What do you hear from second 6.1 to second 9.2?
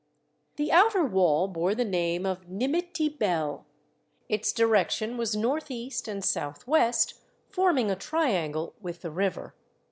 south west, form ing a triangle with the